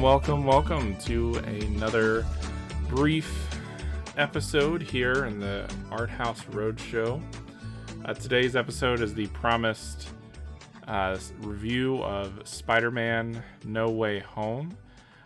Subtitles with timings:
[0.00, 2.24] Welcome, welcome, to another
[2.88, 3.54] brief
[4.16, 7.22] episode here in the Art House Roadshow.
[8.06, 10.08] Uh, today's episode is the promised
[10.88, 14.74] uh, review of Spider Man No Way Home.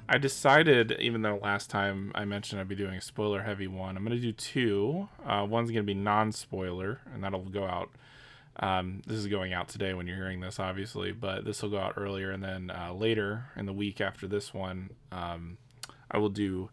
[0.09, 3.97] I decided, even though last time I mentioned I'd be doing a spoiler heavy one,
[3.97, 5.09] I'm going to do two.
[5.25, 7.91] Uh, one's going to be non spoiler, and that'll go out.
[8.61, 11.79] Um, this is going out today when you're hearing this, obviously, but this will go
[11.79, 12.31] out earlier.
[12.31, 15.59] And then uh, later in the week after this one, um,
[16.11, 16.71] I will do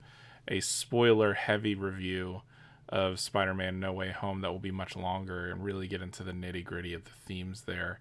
[0.48, 2.42] a spoiler heavy review
[2.90, 6.24] of Spider Man No Way Home that will be much longer and really get into
[6.24, 8.00] the nitty gritty of the themes there.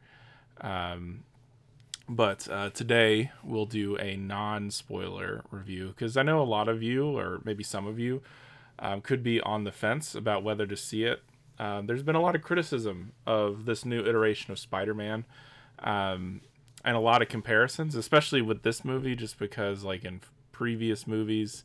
[0.60, 1.24] Um,
[2.08, 6.82] but uh, today we'll do a non spoiler review because I know a lot of
[6.82, 8.20] you, or maybe some of you,
[8.80, 11.22] um, could be on the fence about whether to see it.
[11.60, 15.26] Uh, there's been a lot of criticism of this new iteration of Spider Man.
[15.80, 16.40] Um,
[16.84, 20.22] and a lot of comparisons, especially with this movie, just because, like in
[20.52, 21.64] previous movies,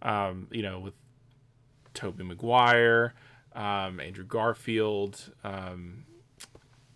[0.00, 0.94] um, you know, with
[1.92, 3.12] Tobey Maguire,
[3.54, 6.04] um, Andrew Garfield, um,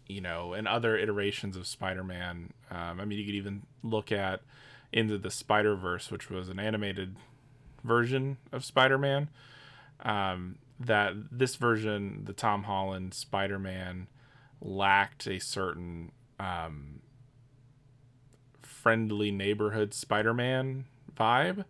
[0.06, 2.54] you know, and other iterations of Spider-Man.
[2.70, 4.40] Um, I mean, you could even look at
[4.90, 7.16] into the Spider Verse, which was an animated
[7.84, 9.28] version of Spider-Man.
[10.00, 14.08] Um, that this version, the Tom Holland Spider-Man,
[14.60, 17.00] lacked a certain um,
[18.62, 20.84] friendly neighborhood Spider-Man
[21.16, 21.64] vibe.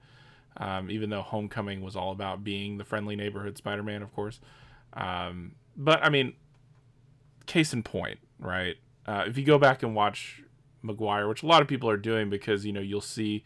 [0.56, 4.40] Um, even though Homecoming was all about being the friendly neighborhood Spider-Man, of course.
[4.92, 6.34] Um, but I mean,
[7.46, 8.76] case in point, right?
[9.06, 10.42] Uh, if you go back and watch
[10.82, 13.44] Maguire, which a lot of people are doing because you know you'll see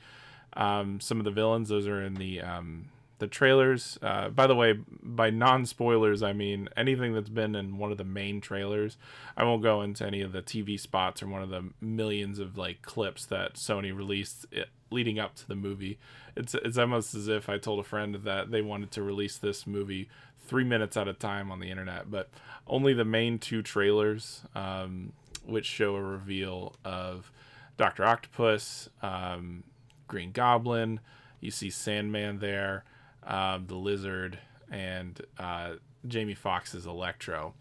[0.55, 2.89] um, some of the villains; those are in the um,
[3.23, 4.01] the trailers.
[4.03, 7.99] Uh, by the way, by non spoilers, I mean anything that's been in one of
[7.99, 8.99] the main trailers.
[9.37, 12.59] I won't go into any of the TV spots or one of the millions of
[12.59, 16.01] like clips that Sony released it, leading up to the movie.
[16.37, 19.69] It's it's almost as if I told a friend that they wanted to release this
[19.69, 20.09] movie
[20.41, 22.29] three minutes at a time on the internet, but
[22.67, 25.13] only the main two trailers, um,
[25.47, 27.31] which show a reveal of
[27.77, 29.63] Doctor Octopus, um,
[30.09, 30.99] Green Goblin.
[31.39, 32.85] You see Sandman there
[33.27, 34.39] the Lizard,
[34.71, 35.75] and uh,
[36.07, 37.55] Jamie Foxx's Electro.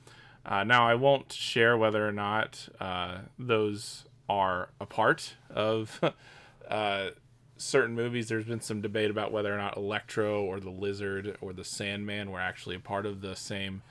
[0.46, 6.00] Uh, now, I won't share whether or not uh, those are a part of
[6.70, 7.10] uh,
[7.58, 8.28] certain movies.
[8.28, 12.32] There's been some debate about whether or not Electro or the Lizard or the Sandman
[12.32, 13.84] were actually a part of the same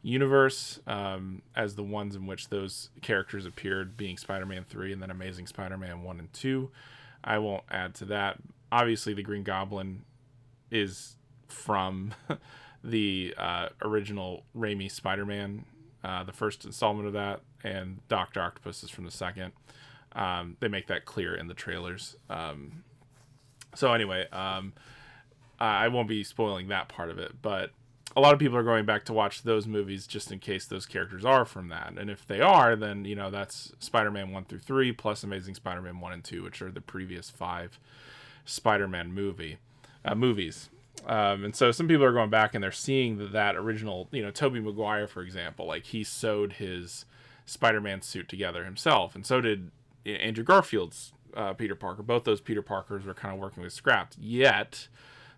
[0.00, 5.02] universe um, as the ones in which those characters appeared, being Spider Man 3 and
[5.02, 6.70] then Amazing Spider Man 1 and 2.
[7.22, 8.38] I won't add to that.
[8.72, 10.04] Obviously, the Green Goblin
[10.70, 11.16] is
[11.48, 12.14] from
[12.84, 15.64] the uh, original Raimi Spider-Man,
[16.04, 19.52] uh, the first installment of that, and Doctor Octopus is from the second.
[20.12, 22.16] Um, they make that clear in the trailers.
[22.30, 22.84] Um,
[23.74, 24.72] so anyway, um,
[25.60, 27.70] I won't be spoiling that part of it, but
[28.16, 30.86] a lot of people are going back to watch those movies just in case those
[30.86, 31.94] characters are from that.
[31.96, 36.00] And if they are, then you know that's Spider-Man one through three plus Amazing Spider-Man
[36.00, 37.78] one and two, which are the previous five
[38.44, 39.58] Spider-Man movie
[40.04, 40.70] uh, movies.
[41.08, 44.22] Um, and so some people are going back and they're seeing that, that original, you
[44.22, 47.06] know, Tobey Maguire, for example, like he sewed his
[47.46, 49.70] Spider-Man suit together himself, and so did
[50.04, 52.02] Andrew Garfield's uh, Peter Parker.
[52.02, 54.16] Both those Peter Parkers were kind of working with scraps.
[54.20, 54.88] Yet,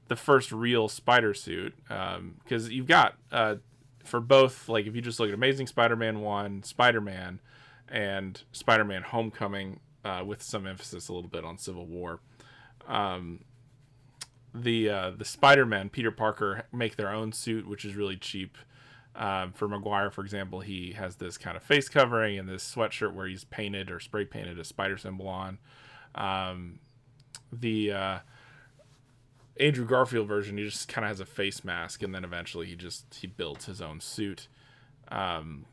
[0.09, 3.57] the first real Spider suit, because um, you've got uh,
[4.05, 7.41] for both, like if you just look at Amazing Spider-Man one, Spider-Man,
[7.89, 12.19] and Spider-Man Homecoming, uh, with some emphasis a little bit on Civil War.
[12.89, 13.41] Um,
[14.55, 18.57] the uh, the Spider Man Peter Parker make their own suit, which is really cheap.
[19.17, 23.13] Um, for Maguire, for example, he has this kind of face covering and this sweatshirt
[23.13, 25.59] where he's painted or spray painted a spider symbol on.
[26.15, 26.79] Um,
[27.53, 28.19] the uh,
[29.59, 32.77] Andrew Garfield version, he just kind of has a face mask, and then eventually he
[32.77, 34.49] just he builds his own suit.
[35.09, 35.67] Um,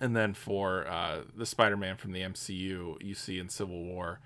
[0.00, 4.20] and then for uh, the Spider-Man from the MCU, you see in Civil War,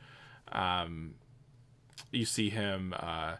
[0.53, 1.15] um,
[2.13, 3.37] you see him uh,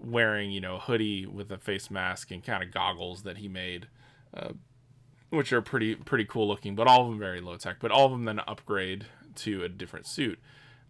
[0.00, 3.88] wearing you know hoodie with a face mask and kind of goggles that he made
[4.34, 4.50] uh,
[5.30, 8.06] which are pretty pretty cool looking but all of them very low tech but all
[8.06, 9.06] of them then upgrade
[9.38, 10.38] to a different suit.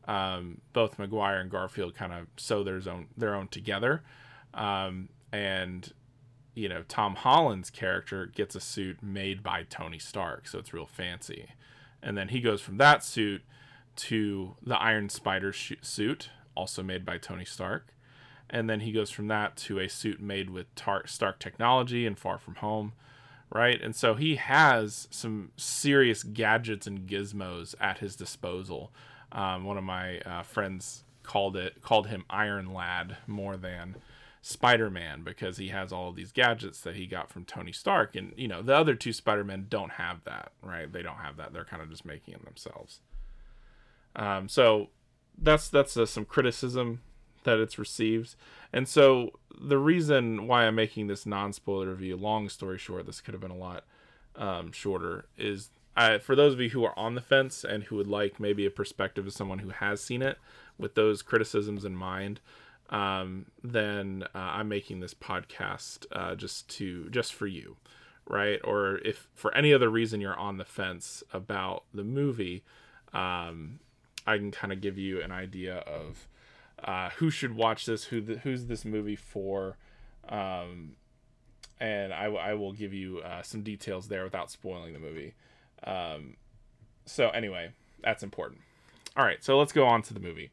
[0.07, 4.03] Um, both Maguire and Garfield kind of sew their own their own together.
[4.55, 5.93] Um, and
[6.55, 10.87] you know Tom Holland's character gets a suit made by Tony Stark so it's real
[10.87, 11.51] fancy.
[12.03, 13.43] And then he goes from that suit
[13.97, 17.95] to the Iron Spider sh- suit also made by Tony Stark
[18.51, 22.19] and then he goes from that to a suit made with Tar- Stark technology and
[22.19, 22.93] Far From Home,
[23.53, 23.81] right?
[23.81, 28.91] And so he has some serious gadgets and gizmos at his disposal.
[29.33, 33.97] Um, one of my uh, friends called it called him Iron Lad more than
[34.41, 38.33] Spider-Man because he has all of these gadgets that he got from Tony Stark and
[38.37, 41.67] you know the other two Spider-Men don't have that right they don't have that they're
[41.67, 43.01] kind of just making them themselves
[44.17, 44.89] um, so
[45.37, 47.03] that's that's uh, some criticism
[47.49, 48.35] that it's received
[48.73, 49.31] and so
[49.61, 53.51] the reason why I'm making this non-spoiler review long story short this could have been
[53.51, 53.85] a lot
[54.37, 57.97] um, shorter is I, for those of you who are on the fence and who
[57.97, 60.39] would like maybe a perspective of someone who has seen it
[60.79, 62.41] with those criticisms in mind
[62.91, 67.77] um, then uh, I'm making this podcast uh, just to just for you,
[68.27, 68.61] right?
[68.65, 72.65] Or if for any other reason you're on the fence about the movie,
[73.13, 73.81] um,
[74.27, 76.28] I can kind of give you an idea of
[76.85, 79.77] uh, who should watch this, who the, who's this movie for,
[80.29, 80.93] um,
[81.81, 85.35] and I, I will give you uh, some details there without spoiling the movie.
[85.85, 86.37] Um,
[87.07, 87.73] so anyway,
[88.03, 88.61] that's important.
[89.17, 90.51] All right, so let's go on to the movie.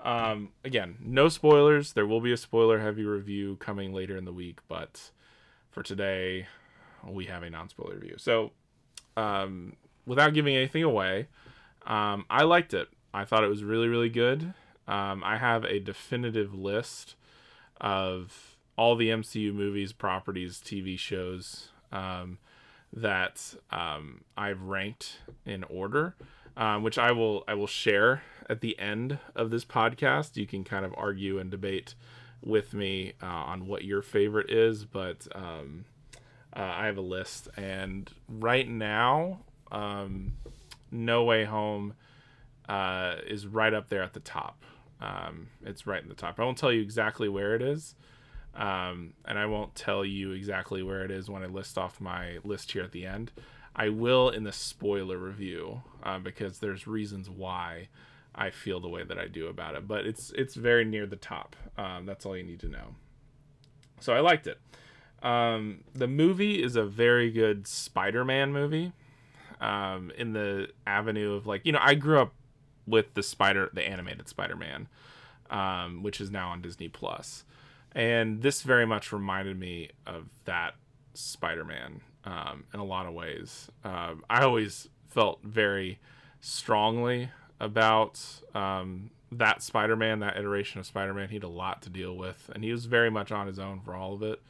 [0.00, 1.92] Um, again, no spoilers.
[1.92, 5.10] There will be a spoiler heavy review coming later in the week, but
[5.70, 6.46] for today,
[7.06, 8.16] we have a non spoiler review.
[8.18, 8.52] So,
[9.16, 9.74] um,
[10.06, 11.28] without giving anything away,
[11.86, 12.88] um, I liked it.
[13.12, 14.54] I thought it was really, really good.
[14.88, 17.16] Um, I have a definitive list
[17.80, 22.38] of all the MCU movies, properties, TV shows um,
[22.92, 26.14] that um, I've ranked in order,
[26.56, 30.36] um, which I will I will share at the end of this podcast.
[30.36, 31.94] You can kind of argue and debate
[32.42, 35.84] with me uh, on what your favorite is, but um,
[36.54, 39.40] uh, I have a list, and right now,
[39.72, 40.34] um,
[40.90, 41.94] No Way Home
[42.68, 44.64] uh, is right up there at the top.
[45.00, 46.40] Um, it's right in the top.
[46.40, 47.94] I won't tell you exactly where it is,
[48.54, 52.38] um, and I won't tell you exactly where it is when I list off my
[52.44, 53.32] list here at the end.
[53.74, 57.88] I will in the spoiler review uh, because there's reasons why
[58.34, 59.86] I feel the way that I do about it.
[59.86, 61.54] But it's it's very near the top.
[61.76, 62.94] Um, that's all you need to know.
[64.00, 64.58] So I liked it.
[65.22, 68.92] Um, the movie is a very good Spider-Man movie.
[69.58, 72.34] Um, in the avenue of like you know I grew up
[72.86, 74.88] with the Spider the animated Spider-Man,
[75.50, 77.44] um, which is now on Disney Plus,
[77.92, 80.74] and this very much reminded me of that
[81.14, 83.70] Spider-Man um, in a lot of ways.
[83.84, 85.98] Uh, I always felt very
[86.40, 88.20] strongly about
[88.54, 91.28] um, that Spider-Man, that iteration of Spider-Man.
[91.28, 93.80] He had a lot to deal with, and he was very much on his own
[93.80, 94.42] for all of it.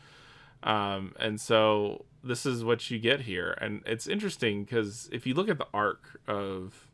[0.62, 5.35] Um, and so this is what you get here, and it's interesting because if you
[5.35, 6.89] look at the arc of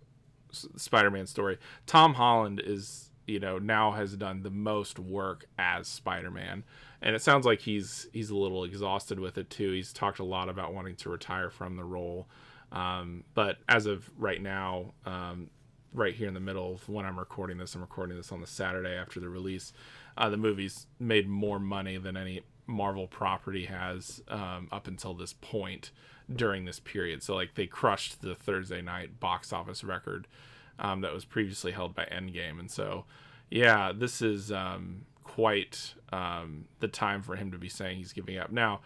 [0.52, 6.64] Spider-Man story, Tom Holland is you know now has done the most work as Spider-Man,
[7.00, 9.72] and it sounds like he's he's a little exhausted with it too.
[9.72, 12.28] He's talked a lot about wanting to retire from the role.
[12.70, 15.50] Um, but as of right now, um,
[15.94, 17.74] right here in the middle of when I'm recording this.
[17.74, 19.72] I'm recording this on the Saturday after the release.
[20.16, 25.34] Uh, the movie's made more money than any Marvel property has um, up until this
[25.34, 25.90] point
[26.34, 27.22] during this period.
[27.22, 30.26] So like they crushed the Thursday night box office record
[30.78, 33.04] um, that was previously held by Endgame, and so
[33.50, 38.38] yeah, this is um, quite um, the time for him to be saying he's giving
[38.38, 38.80] up now.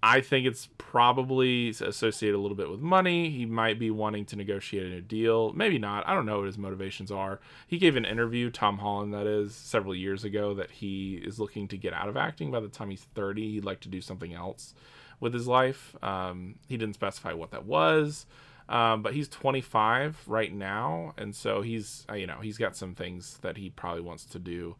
[0.00, 3.30] I think it's probably associated a little bit with money.
[3.30, 5.52] He might be wanting to negotiate a new deal.
[5.54, 6.06] Maybe not.
[6.06, 7.40] I don't know what his motivations are.
[7.66, 11.66] He gave an interview, Tom Holland, that is, several years ago, that he is looking
[11.68, 12.52] to get out of acting.
[12.52, 14.72] By the time he's 30, he'd like to do something else
[15.20, 15.96] with his life.
[16.02, 18.26] Um, he didn't specify what that was.
[18.68, 22.94] Um, but he's 25 right now, and so he's uh, you know he's got some
[22.94, 24.76] things that he probably wants to do.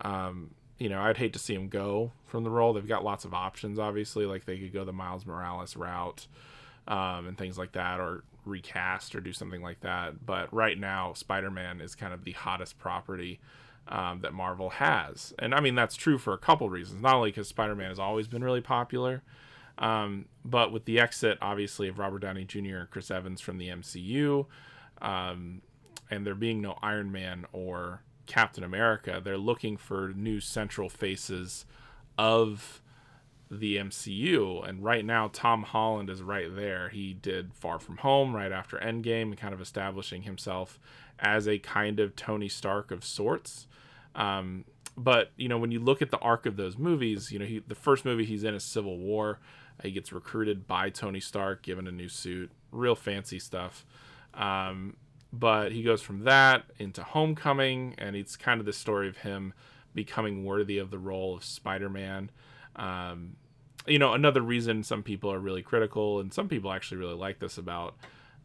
[0.00, 2.72] Um, you know, I'd hate to see him go from the role.
[2.72, 4.24] They've got lots of options, obviously.
[4.24, 6.26] Like they could go the Miles Morales route
[6.88, 10.24] um, and things like that, or recast or do something like that.
[10.24, 13.38] But right now, Spider Man is kind of the hottest property
[13.88, 15.34] um, that Marvel has.
[15.38, 17.02] And I mean, that's true for a couple reasons.
[17.02, 19.22] Not only because Spider Man has always been really popular,
[19.78, 22.76] um, but with the exit, obviously, of Robert Downey Jr.
[22.76, 24.46] and Chris Evans from the MCU,
[25.02, 25.62] um,
[26.10, 31.66] and there being no Iron Man or Captain America, they're looking for new central faces
[32.18, 32.80] of
[33.50, 34.66] the MCU.
[34.68, 36.88] And right now, Tom Holland is right there.
[36.88, 40.80] He did Far From Home right after Endgame and kind of establishing himself
[41.18, 43.66] as a kind of Tony Stark of sorts.
[44.14, 44.64] Um,
[44.96, 47.58] but you know, when you look at the arc of those movies, you know, he,
[47.60, 49.38] the first movie he's in is Civil War.
[49.82, 53.84] He gets recruited by Tony Stark, given a new suit, real fancy stuff.
[54.34, 54.96] Um,
[55.32, 59.52] but he goes from that into Homecoming, and it's kind of the story of him
[59.94, 62.30] becoming worthy of the role of Spider-Man.
[62.76, 63.36] Um,
[63.86, 67.38] you know, another reason some people are really critical, and some people actually really like
[67.38, 67.96] this about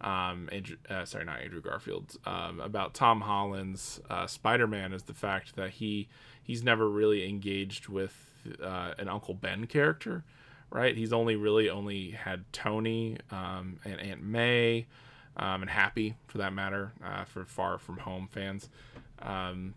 [0.01, 5.13] um, Andrew, uh, sorry, not Andrew Garfield, um, about Tom Holland's uh, Spider-Man is the
[5.13, 6.07] fact that he
[6.41, 10.23] he's never really engaged with uh, an Uncle Ben character,
[10.71, 10.95] right?
[10.95, 14.87] He's only really only had Tony um, and Aunt May
[15.37, 18.69] um, and Happy for that matter uh, for Far From Home fans,
[19.19, 19.75] um,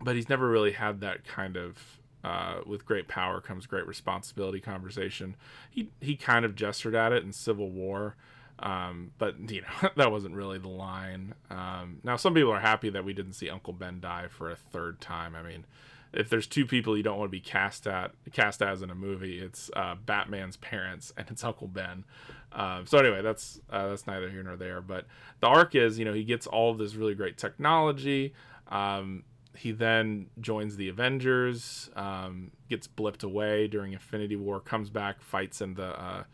[0.00, 4.60] but he's never really had that kind of uh, with great power comes great responsibility
[4.60, 5.36] conversation.
[5.70, 8.16] He he kind of gestured at it in Civil War.
[8.60, 11.34] Um, but you know that wasn't really the line.
[11.50, 14.56] Um, now some people are happy that we didn't see Uncle Ben die for a
[14.56, 15.34] third time.
[15.34, 15.64] I mean,
[16.12, 18.94] if there's two people you don't want to be cast at cast as in a
[18.94, 22.04] movie, it's uh, Batman's parents and it's Uncle Ben.
[22.52, 24.80] Um, so anyway, that's uh, that's neither here nor there.
[24.80, 25.06] But
[25.40, 28.32] the arc is, you know, he gets all of this really great technology.
[28.68, 29.24] Um,
[29.56, 35.60] he then joins the Avengers, um, gets blipped away during Infinity War, comes back, fights
[35.60, 36.24] in the uh,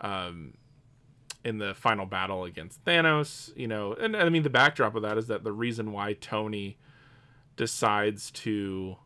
[0.00, 0.54] um,
[1.44, 3.54] in the final battle against Thanos.
[3.56, 6.14] You know, and, and I mean the backdrop of that is that the reason why
[6.14, 6.78] Tony
[7.56, 8.96] decides to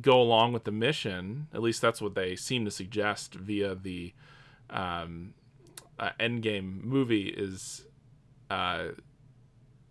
[0.00, 4.12] go along with the mission, at least that's what they seem to suggest via the
[4.70, 5.34] um,
[5.98, 7.84] uh, Endgame movie, is
[8.50, 8.88] uh,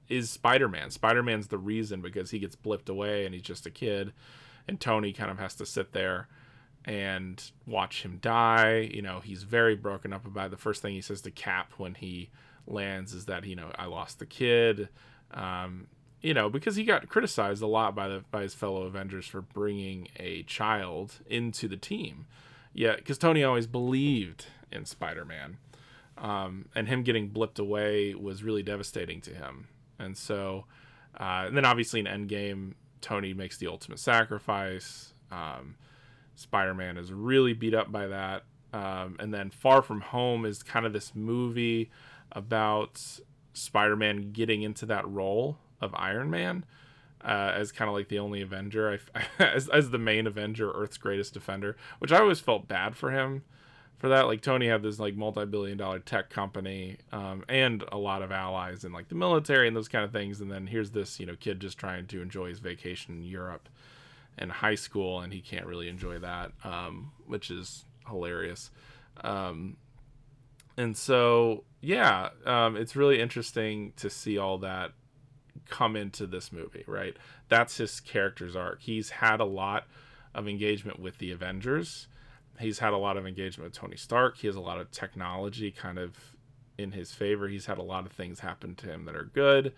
[0.07, 0.91] is Spider-Man.
[0.91, 4.13] Spider-Man's the reason because he gets blipped away and he's just a kid,
[4.67, 6.27] and Tony kind of has to sit there
[6.85, 8.89] and watch him die.
[8.93, 10.51] You know, he's very broken up about it.
[10.51, 12.29] the first thing he says to Cap when he
[12.65, 14.89] lands is that you know I lost the kid.
[15.31, 15.87] Um,
[16.21, 19.41] you know, because he got criticized a lot by the by his fellow Avengers for
[19.41, 22.25] bringing a child into the team.
[22.73, 25.57] Yeah, because Tony always believed in Spider-Man,
[26.17, 29.67] um, and him getting blipped away was really devastating to him.
[29.97, 30.65] And so,
[31.19, 35.13] uh, and then obviously in Endgame, Tony makes the ultimate sacrifice.
[35.31, 35.75] Um,
[36.35, 38.43] Spider-Man is really beat up by that.
[38.73, 41.89] Um, and then Far From Home is kind of this movie
[42.31, 43.01] about
[43.53, 46.65] Spider-Man getting into that role of Iron Man
[47.23, 48.99] uh, as kind of like the only Avenger,
[49.39, 53.43] as, as the main Avenger, Earth's greatest defender, which I always felt bad for him
[53.97, 54.27] for that.
[54.27, 58.83] Like Tony had this like multi-billion dollar tech company um, and a lot of allies
[58.83, 61.35] in like the military and those kind of things, and then here's this you know
[61.39, 63.67] kid just trying to enjoy his vacation in Europe
[64.37, 68.69] and high school, and he can't really enjoy that, um, which is hilarious.
[69.21, 69.77] Um,
[70.77, 74.91] and so yeah, um, it's really interesting to see all that
[75.69, 77.15] come into this movie, right?
[77.49, 78.81] That's his character's arc.
[78.81, 79.85] He's had a lot
[80.33, 82.07] of engagement with the Avengers.
[82.59, 84.37] He's had a lot of engagement with Tony Stark.
[84.37, 86.15] He has a lot of technology kind of
[86.77, 87.47] in his favor.
[87.47, 89.73] He's had a lot of things happen to him that are good.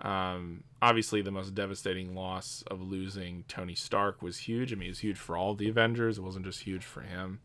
[0.00, 4.72] Um, obviously, the most devastating loss of losing Tony Stark was huge.
[4.72, 6.18] I mean, it was huge for all the Avengers.
[6.18, 7.40] It wasn't just huge for him.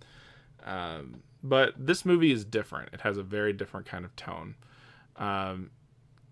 [0.65, 2.93] Um, but this movie is different.
[2.93, 4.55] It has a very different kind of tone.
[5.17, 5.71] Um,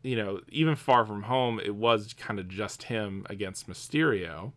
[0.06, 4.52] you know, even Far From Home, it was kind of just him against Mysterio.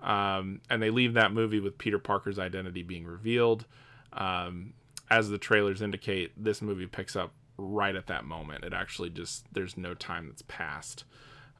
[0.00, 3.64] Um, and they leave that movie with Peter Parker's identity being revealed.
[4.12, 4.74] Um,
[5.10, 8.64] as the trailers indicate, this movie picks up right at that moment.
[8.64, 11.04] It actually just, there's no time that's passed.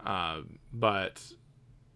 [0.04, 1.23] Um, but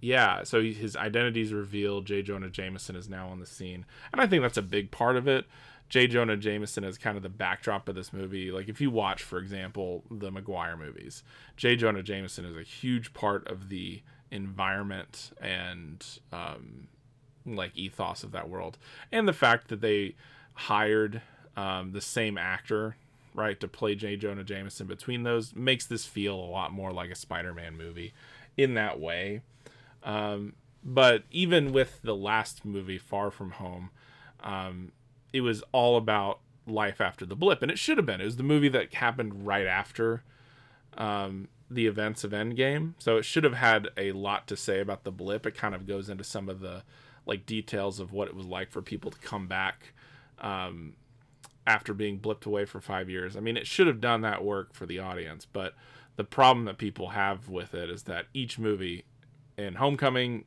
[0.01, 2.07] yeah, so his identity is revealed.
[2.07, 2.23] J.
[2.23, 3.85] Jonah Jameson is now on the scene.
[4.11, 5.45] And I think that's a big part of it.
[5.91, 6.07] J.
[6.07, 8.51] Jonah Jameson is kind of the backdrop of this movie.
[8.51, 11.23] Like if you watch, for example, the Maguire movies,
[11.57, 11.77] J.
[11.77, 16.87] Jonah Jameson is a huge part of the environment and um,
[17.45, 18.79] like ethos of that world,
[19.13, 20.15] and the fact that they
[20.55, 21.21] hired
[21.57, 22.97] um, the same actor
[23.35, 24.17] right to play J.
[24.17, 28.13] Jonah Jameson between those makes this feel a lot more like a Spider-Man movie
[28.57, 29.43] in that way.
[30.03, 30.55] Um,
[30.85, 33.91] but even with the last movie, Far From Home,
[34.43, 34.93] um,
[35.33, 38.21] it was all about life after the blip, and it should have been.
[38.21, 40.23] It was the movie that happened right after
[40.97, 45.05] um, the events of Endgame, so it should have had a lot to say about
[45.05, 45.47] the blip.
[45.47, 46.83] It kind of goes into some of the
[47.27, 49.93] like details of what it was like for people to come back
[50.41, 50.95] um,
[51.67, 53.37] after being blipped away for five years.
[53.37, 55.75] I mean, it should have done that work for the audience, but
[56.17, 59.05] the problem that people have with it is that each movie
[59.57, 60.45] in Homecoming,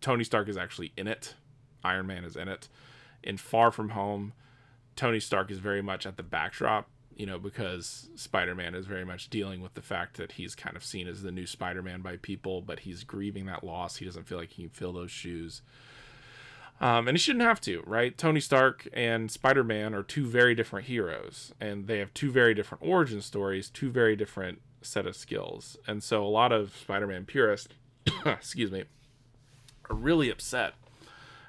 [0.00, 1.34] Tony Stark is actually in it.
[1.84, 2.68] Iron Man is in it
[3.22, 4.32] in Far From Home,
[4.96, 9.04] Tony Stark is very much at the backdrop, you know, because Spider Man is very
[9.04, 12.02] much dealing with the fact that he's kind of seen as the new Spider Man
[12.02, 13.96] by people, but he's grieving that loss.
[13.96, 15.62] He doesn't feel like he can fill those shoes.
[16.80, 18.16] Um, and he shouldn't have to, right?
[18.18, 22.54] Tony Stark and Spider Man are two very different heroes, and they have two very
[22.54, 25.76] different origin stories, two very different set of skills.
[25.86, 27.74] And so a lot of Spider Man purists,
[28.26, 28.84] excuse me,
[29.88, 30.74] are really upset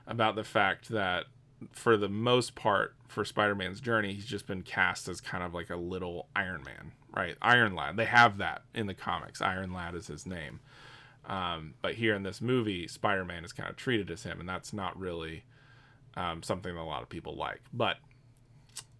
[0.05, 1.25] about the fact that
[1.71, 5.69] for the most part for Spider-Man's journey, he's just been cast as kind of like
[5.69, 7.35] a little Iron Man, right?
[7.41, 7.97] Iron Lad.
[7.97, 9.41] They have that in the comics.
[9.41, 10.59] Iron Lad is his name.
[11.25, 14.73] Um, but here in this movie, Spider-Man is kind of treated as him, and that's
[14.73, 15.43] not really
[16.17, 17.61] um, something that a lot of people like.
[17.71, 17.97] But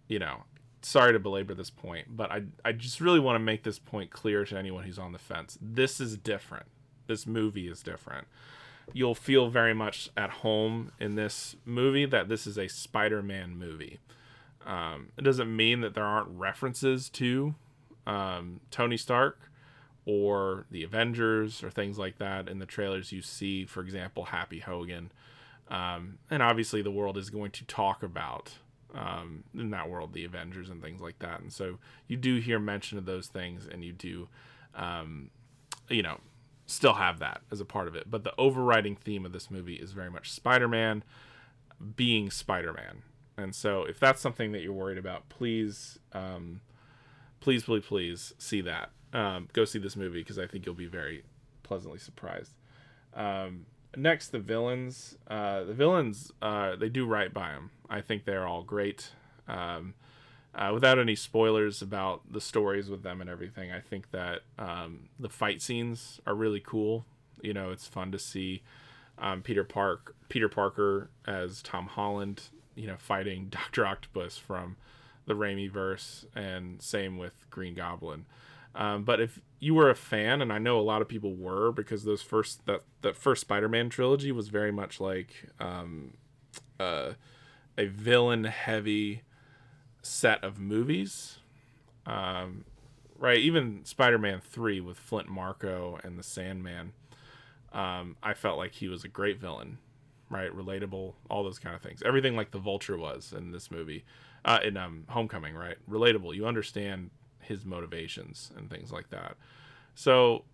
[0.08, 0.44] you know,
[0.82, 4.10] sorry to belabor this point, but I I just really want to make this point
[4.10, 5.58] clear to anyone who's on the fence.
[5.60, 6.66] This is different.
[7.06, 8.26] This movie is different.
[8.92, 13.98] You'll feel very much at home in this movie that this is a Spider-Man movie.
[14.66, 17.54] Um, it doesn't mean that there aren't references to
[18.06, 19.50] um, Tony Stark
[20.06, 23.12] or the Avengers or things like that in the trailers.
[23.12, 25.12] You see, for example, Happy Hogan,
[25.68, 28.52] um, and obviously the world is going to talk about
[28.94, 31.40] um, in that world, the Avengers and things like that.
[31.40, 34.28] And so you do hear mention of those things, and you do,
[34.74, 35.30] um,
[35.88, 36.20] you know,
[36.66, 38.10] still have that as a part of it.
[38.10, 41.04] But the overriding theme of this movie is very much Spider Man
[41.96, 43.02] being Spider Man.
[43.36, 46.60] And so if that's something that you're worried about, please, um,
[47.40, 48.90] please, please, please see that.
[49.12, 51.24] Um, go see this movie because I think you'll be very
[51.62, 52.52] pleasantly surprised.
[53.14, 53.66] Um,
[53.96, 55.16] next, the villains.
[55.28, 57.70] Uh, the villains, uh, they do right by them.
[57.88, 59.10] I think they're all great.
[59.48, 59.94] Um,
[60.54, 65.08] uh, without any spoilers about the stories with them and everything, I think that um,
[65.18, 67.04] the fight scenes are really cool.
[67.42, 68.62] You know, it's fun to see
[69.18, 72.42] um, Peter Park, Peter Parker as Tom Holland.
[72.76, 74.76] You know, fighting Doctor Octopus from
[75.26, 78.26] the Raimi verse, and same with Green Goblin.
[78.76, 81.72] Um, but if you were a fan, and I know a lot of people were,
[81.72, 86.14] because those first that that first Spider-Man trilogy was very much like um,
[86.78, 87.12] uh,
[87.76, 89.22] a villain-heavy
[90.04, 91.38] set of movies.
[92.06, 92.64] Um,
[93.18, 96.92] right, even Spider-Man Three with Flint Marko and the Sandman,
[97.72, 99.78] um, I felt like he was a great villain.
[100.30, 102.02] Right, relatable, all those kind of things.
[102.04, 104.04] Everything like the Vulture was in this movie,
[104.44, 105.54] uh, in um, Homecoming.
[105.54, 106.34] Right, relatable.
[106.34, 109.36] You understand his motivations and things like that.
[109.94, 110.44] So,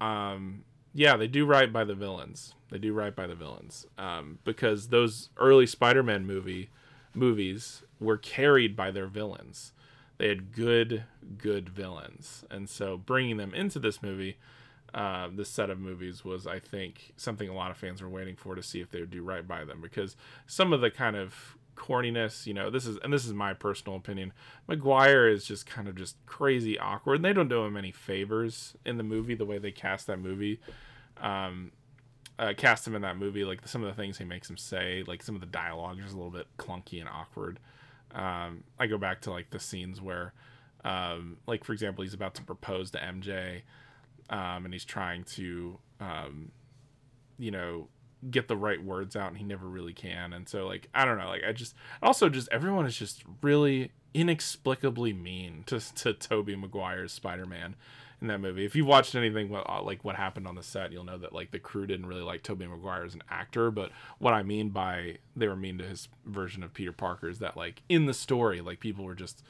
[0.00, 0.64] um,
[0.94, 2.54] yeah, they do right by the villains.
[2.70, 6.70] They do right by the villains um, because those early Spider-Man movie
[7.14, 9.72] movies were carried by their villains.
[10.18, 11.04] They had good,
[11.36, 14.38] good villains, and so bringing them into this movie,
[14.94, 18.34] uh, this set of movies was, I think, something a lot of fans were waiting
[18.34, 21.16] for to see if they would do right by them because some of the kind
[21.16, 22.46] of corniness.
[22.46, 24.32] You know, this is and this is my personal opinion.
[24.66, 28.74] Maguire is just kind of just crazy awkward, and they don't do him any favors
[28.84, 30.58] in the movie the way they cast that movie.
[31.20, 31.72] Um,
[32.38, 35.04] uh, cast him in that movie, like some of the things he makes him say,
[35.06, 37.58] like some of the dialogue is a little bit clunky and awkward.
[38.14, 40.32] Um, I go back to like the scenes where,
[40.84, 43.62] um, like for example, he's about to propose to MJ,
[44.30, 46.50] um, and he's trying to, um,
[47.38, 47.88] you know,
[48.30, 50.32] get the right words out and he never really can.
[50.32, 53.92] And so like i don't know like i just also just everyone is just really
[54.14, 57.76] inexplicably mean to, to tobey maguire's spider-man
[58.20, 61.04] in that movie if you've watched anything uh, like what happened on the set you'll
[61.04, 64.32] know that like the crew didn't really like tobey maguire as an actor but what
[64.32, 67.82] i mean by they were mean to his version of peter parker is that like
[67.88, 69.42] in the story like people were just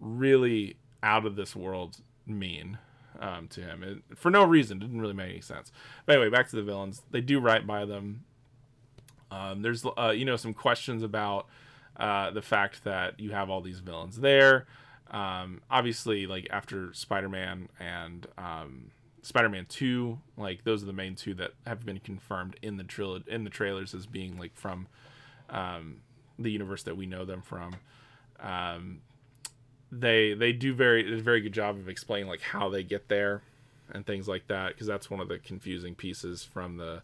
[0.00, 2.78] really out of this world mean
[3.20, 4.78] um, to him it, for no reason.
[4.78, 5.72] Didn't really make any sense.
[6.06, 7.02] But anyway, back to the villains.
[7.10, 8.24] They do right by them.
[9.30, 11.46] Um, there's uh, you know some questions about
[11.96, 14.66] uh, the fact that you have all these villains there.
[15.10, 18.90] Um, obviously, like after Spider-Man and um,
[19.22, 23.24] Spider-Man Two, like those are the main two that have been confirmed in the trilogy
[23.28, 24.86] in the trailers as being like from
[25.50, 26.02] um,
[26.38, 27.76] the universe that we know them from.
[28.40, 29.00] Um,
[29.90, 33.42] they they do very a very good job of explaining like how they get there
[33.92, 37.02] and things like that because that's one of the confusing pieces from the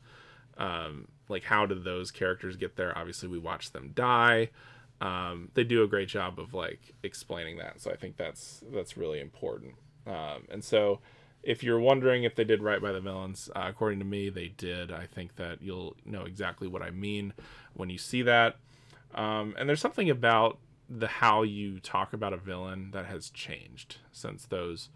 [0.58, 4.50] um, like how did those characters get there obviously we watch them die
[5.00, 8.96] um, they do a great job of like explaining that so i think that's that's
[8.96, 9.74] really important.
[10.06, 11.00] Um, and so
[11.42, 14.48] if you're wondering if they did right by the villains uh, according to me they
[14.48, 14.92] did.
[14.92, 17.32] I think that you'll know exactly what i mean
[17.74, 18.56] when you see that.
[19.14, 23.98] Um, and there's something about the how you talk about a villain that has changed
[24.12, 24.90] since those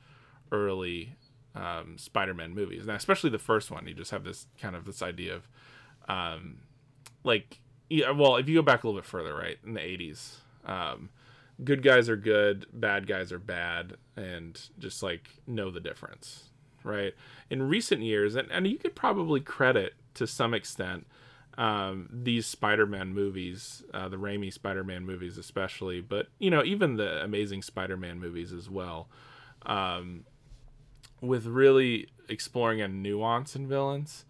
[0.52, 1.16] early
[1.54, 3.86] um, Spider-Man movies, and especially the first one.
[3.86, 5.48] You just have this kind of this idea of,
[6.08, 6.58] um,
[7.24, 10.36] like, yeah, well, if you go back a little bit further, right in the '80s,
[10.64, 11.10] um,
[11.64, 16.44] good guys are good, bad guys are bad, and just like know the difference,
[16.84, 17.14] right?
[17.50, 21.06] In recent years, and, and you could probably credit to some extent
[21.56, 27.22] um, these Spider-Man movies, uh, the Raimi Spider-Man movies especially, but you know even the
[27.22, 29.08] Amazing Spider-Man movies as well,
[29.66, 30.24] um,
[31.20, 34.24] with really exploring a nuance in villains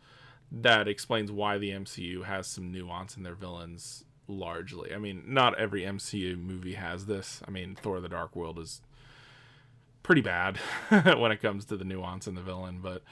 [0.50, 4.94] that explains why the MCU has some nuance in their villains largely.
[4.94, 7.42] I mean, not every MCU movie has this.
[7.46, 8.80] I mean, Thor: The Dark World is
[10.02, 10.56] pretty bad
[10.88, 13.02] when it comes to the nuance in the villain, but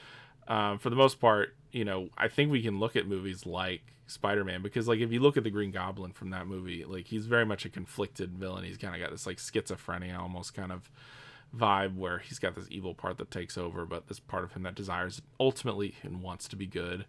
[0.49, 3.83] um, for the most part, you know, I think we can look at movies like
[4.07, 7.27] Spider-Man because, like, if you look at the Green Goblin from that movie, like, he's
[7.27, 8.65] very much a conflicted villain.
[8.65, 10.91] He's kind of got this like schizophrenia, almost kind of
[11.55, 14.63] vibe where he's got this evil part that takes over, but this part of him
[14.65, 17.07] that desires ultimately and wants to be good,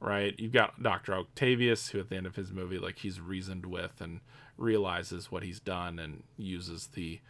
[0.00, 0.34] right?
[0.38, 1.14] You've got Dr.
[1.14, 4.20] Octavius, who at the end of his movie, like he's reasoned with and
[4.56, 7.20] realizes what he's done and uses the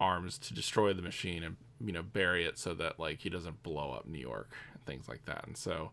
[0.00, 3.62] arms to destroy the machine and you know bury it so that like he doesn't
[3.62, 5.46] blow up New York and things like that.
[5.46, 5.90] And so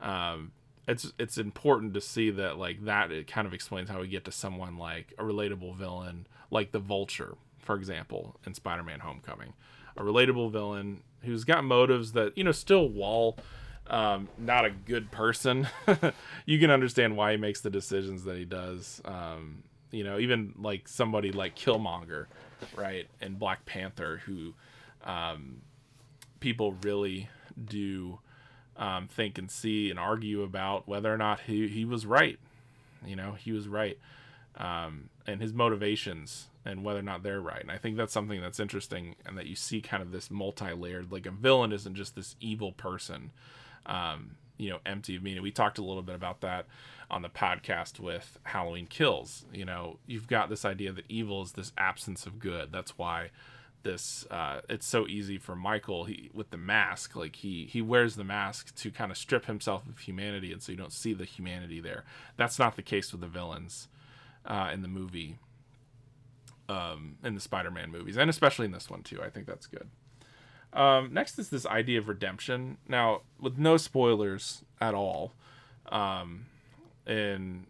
[0.00, 0.52] um
[0.86, 4.24] it's it's important to see that like that it kind of explains how we get
[4.24, 7.36] to someone like a relatable villain like the Vulture
[7.68, 9.52] for example, in Spider Man Homecoming.
[9.98, 13.36] A relatable villain who's got motives that, you know, still while
[13.88, 15.68] um, not a good person,
[16.46, 19.02] you can understand why he makes the decisions that he does.
[19.04, 22.24] Um, you know, even like somebody like Killmonger,
[22.74, 24.54] right, and Black Panther, who
[25.04, 25.60] um,
[26.40, 27.28] people really
[27.62, 28.18] do
[28.78, 32.38] um, think and see and argue about whether or not he, he was right.
[33.04, 33.98] You know, he was right.
[34.56, 37.62] Um, and his motivations and whether or not they're right.
[37.62, 41.10] And I think that's something that's interesting and that you see kind of this multi-layered
[41.10, 43.30] like a villain isn't just this evil person
[43.86, 45.42] um, you know, empty of meaning.
[45.42, 46.66] We talked a little bit about that
[47.10, 49.46] on the podcast with Halloween Kills.
[49.52, 52.70] You know, you've got this idea that evil is this absence of good.
[52.72, 53.30] That's why
[53.84, 58.16] this uh, it's so easy for Michael he with the mask like he he wears
[58.16, 61.24] the mask to kind of strip himself of humanity and so you don't see the
[61.24, 62.04] humanity there
[62.36, 63.86] that's not the case with the villains
[64.44, 65.38] uh, in the movie
[66.68, 69.20] um, in the Spider-Man movies, and especially in this one too.
[69.22, 69.88] I think that's good.
[70.72, 72.76] Um, next is this idea of redemption.
[72.86, 75.32] Now, with no spoilers at all,
[75.86, 76.46] um,
[77.06, 77.66] in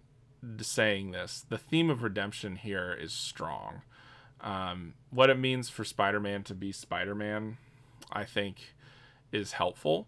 [0.61, 3.83] saying this, the theme of redemption here is strong.
[4.41, 7.59] Um, what it means for Spider-Man to be Spider-Man,
[8.13, 8.75] I think,
[9.33, 10.07] is helpful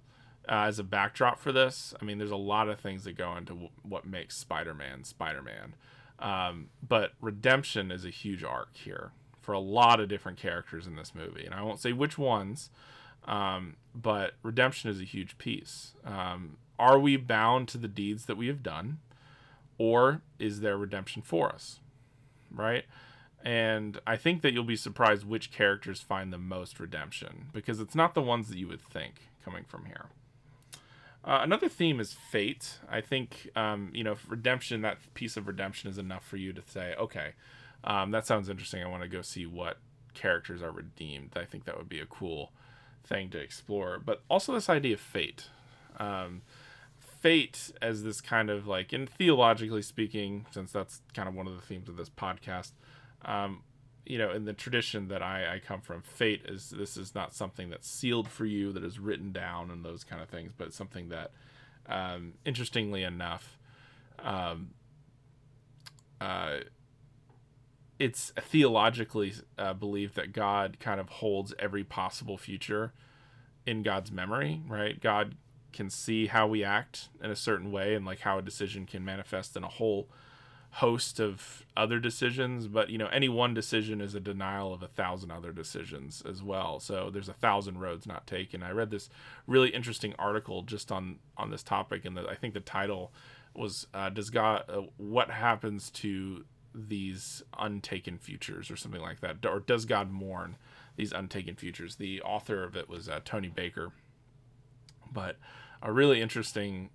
[0.48, 1.94] uh, as a backdrop for this.
[2.00, 5.74] I mean, there's a lot of things that go into w- what makes Spider-Man Spider-Man.
[6.20, 10.96] Um, but redemption is a huge arc here for a lot of different characters in
[10.96, 12.70] this movie, and I won't say which ones,
[13.24, 15.92] um, but redemption is a huge piece.
[16.04, 18.98] Um, are we bound to the deeds that we have done,
[19.78, 21.80] or is there redemption for us?
[22.50, 22.85] Right?
[23.42, 27.94] And I think that you'll be surprised which characters find the most redemption because it's
[27.94, 30.06] not the ones that you would think coming from here.
[31.24, 32.78] Uh, another theme is fate.
[32.88, 34.83] I think um, you know redemption.
[34.83, 37.33] That piece of redemption is enough for you to say, okay,
[37.85, 38.83] um, that sounds interesting.
[38.83, 39.78] I want to go see what
[40.14, 41.33] characters are redeemed.
[41.37, 42.52] I think that would be a cool
[43.04, 43.98] thing to explore.
[43.98, 45.48] But also this idea of fate.
[45.98, 46.42] Um,
[46.98, 51.54] fate as this kind of like, and theologically speaking, since that's kind of one of
[51.54, 52.72] the themes of this podcast,
[53.24, 53.62] um,
[54.06, 57.34] you know, in the tradition that I, I come from, fate is this is not
[57.34, 60.72] something that's sealed for you, that is written down, and those kind of things, but
[60.72, 61.32] something that,
[61.86, 63.58] um, interestingly enough,
[64.18, 64.70] um,
[66.20, 66.58] uh,
[67.98, 72.92] it's theologically uh, believed that God kind of holds every possible future
[73.66, 74.98] in God's memory, right?
[75.00, 75.36] God
[75.72, 79.04] can see how we act in a certain way and like how a decision can
[79.04, 80.08] manifest in a whole
[80.74, 84.87] host of other decisions but you know any one decision is a denial of a
[84.87, 86.78] thousand other decisions as well.
[86.78, 88.62] So there's a thousand roads not taken.
[88.62, 89.09] I read this
[89.46, 93.12] really interesting article just on on this topic and the, i think the title
[93.54, 99.44] was uh, does god uh, what happens to these untaken futures or something like that.
[99.44, 100.56] Or does god mourn
[100.96, 101.96] these untaken futures?
[101.96, 103.92] The author of it was uh, tony baker.
[105.12, 105.37] But
[105.83, 106.90] a really interesting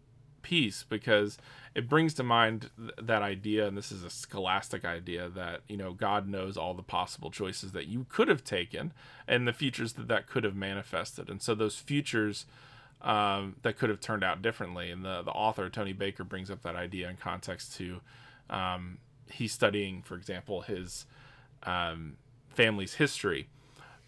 [0.45, 1.39] piece because
[1.73, 5.75] it brings to mind th- that idea and this is a scholastic idea that you
[5.75, 8.93] know god knows all the possible choices that you could have taken
[9.27, 11.29] and the futures that that could have manifested.
[11.29, 12.45] And so those futures
[13.01, 14.91] um, that could have turned out differently.
[14.91, 18.01] And the, the author tony baker brings up that idea in context to
[18.49, 18.99] um,
[19.31, 21.05] he's studying for example his
[21.63, 22.17] um,
[22.49, 23.47] family's history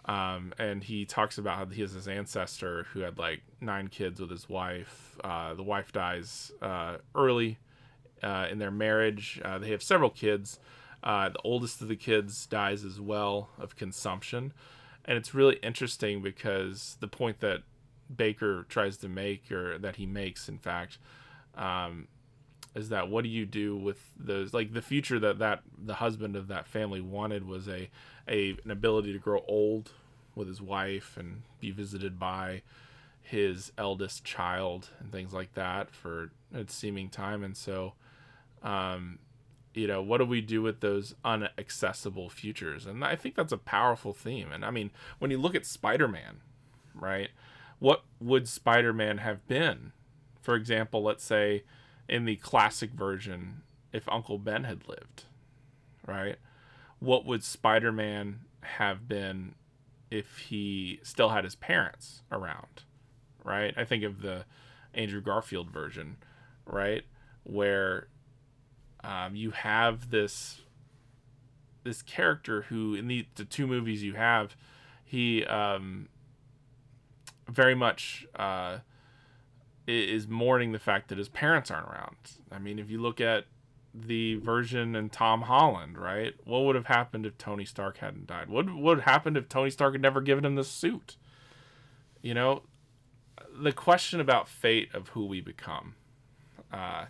[0.07, 4.21] um, and he talks about how he has his ancestor who had like nine kids
[4.21, 5.17] with his wife.
[5.23, 7.57] Uh, the wife dies uh, early
[8.23, 9.41] uh, in their marriage.
[9.43, 10.59] Uh, they have several kids.
[11.03, 14.53] Uh, the oldest of the kids dies as well of consumption.
[15.03, 17.63] And it's really interesting because the point that
[18.13, 20.97] Baker tries to make, or that he makes, in fact,
[21.55, 22.07] um,
[22.75, 26.35] is that what do you do with those like the future that that the husband
[26.35, 27.89] of that family wanted was a,
[28.27, 29.91] a an ability to grow old
[30.35, 32.61] with his wife and be visited by
[33.21, 37.93] his eldest child and things like that for a seeming time and so
[38.63, 39.19] um,
[39.77, 42.87] you know, what do we do with those unaccessible futures?
[42.87, 44.51] And I think that's a powerful theme.
[44.51, 46.37] And I mean, when you look at Spider Man,
[46.95, 47.29] right?
[47.77, 49.91] What would Spider Man have been?
[50.41, 51.63] For example, let's say
[52.09, 53.61] in the classic version,
[53.93, 55.25] if Uncle Ben had lived,
[56.07, 56.37] right?
[56.99, 59.55] What would Spider Man have been
[60.09, 62.83] if he still had his parents around,
[63.43, 63.73] right?
[63.77, 64.45] I think of the
[64.93, 66.17] Andrew Garfield version,
[66.65, 67.03] right?
[67.43, 68.07] Where
[69.03, 70.61] um, you have this
[71.83, 74.57] this character who in the, the two movies you have
[75.05, 76.09] he um,
[77.47, 78.79] very much uh,
[79.87, 82.17] is mourning the fact that his parents aren't around
[82.51, 83.45] i mean if you look at
[83.99, 86.33] the version in tom holland right?
[86.45, 88.49] What would have happened if tony stark hadn't died?
[88.49, 91.17] What would have happened if tony stark had never given him the suit?
[92.21, 92.63] You know
[93.59, 95.95] the question about fate of who we become
[96.71, 97.05] uh,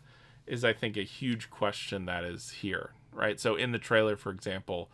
[0.45, 3.39] is I think a huge question that is here, right?
[3.39, 4.89] So in the trailer, for example,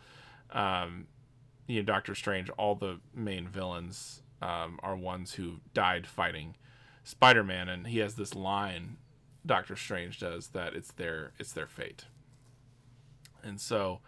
[0.50, 1.06] um,
[1.66, 6.56] you know, Doctor Strange, all the main villains um, are ones who died fighting
[7.04, 8.96] Spider-Man, and he has this line,
[9.46, 12.04] Doctor Strange does that it's their it's their fate,
[13.42, 14.00] and so.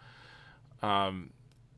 [0.83, 1.31] Um,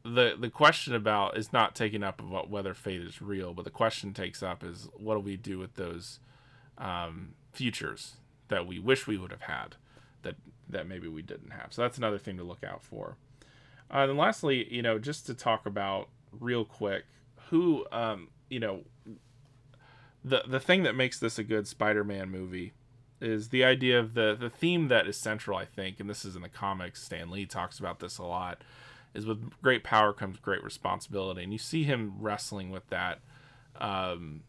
[0.03, 3.71] the the question about is not taking up about whether fate is real, but the
[3.71, 6.19] question takes up is what do we do with those
[6.77, 8.15] um, futures
[8.47, 9.75] that we wish we would have had
[10.23, 10.35] that
[10.69, 11.73] that maybe we didn't have.
[11.73, 13.17] So that's another thing to look out for.
[13.91, 17.05] Uh, and lastly, you know, just to talk about real quick,
[17.49, 18.81] who um, you know,
[20.23, 22.73] the the thing that makes this a good Spider-Man movie
[23.21, 26.35] is the idea of the the theme that is central, I think, and this is
[26.35, 27.03] in the comics.
[27.03, 28.63] Stan Lee talks about this a lot.
[29.13, 33.19] Is with great power comes great responsibility, and you see him wrestling with that.
[33.79, 34.43] Um,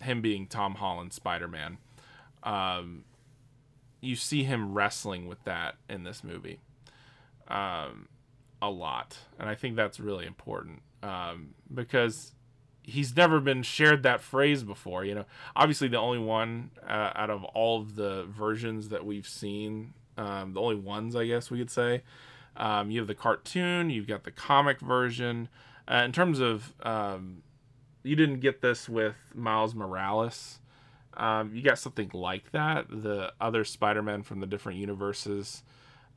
[0.00, 1.78] him being Tom Holland Spider Man.
[2.42, 3.04] Um,
[4.02, 6.60] you see him wrestling with that in this movie
[7.48, 8.08] um,
[8.60, 12.32] a lot and i think that's really important um, because
[12.82, 15.24] he's never been shared that phrase before you know.
[15.56, 20.52] Obviously the only one uh, out of all of the versions that we've seen um,
[20.52, 22.02] the only ones i guess we could say
[22.56, 25.48] um, you have the cartoon you've got the comic version.
[25.90, 27.42] Uh, in terms of um,
[28.02, 30.58] you didn't get this with miles morales.
[31.14, 32.86] Um, you got something like that.
[32.88, 35.62] The other Spider-Man from the different universes,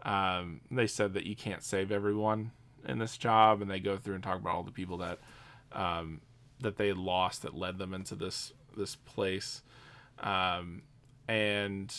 [0.03, 2.51] um, they said that you can't save everyone
[2.87, 5.19] in this job, and they go through and talk about all the people that
[5.73, 6.21] um,
[6.61, 9.61] that they lost that led them into this this place,
[10.19, 10.81] um,
[11.27, 11.93] and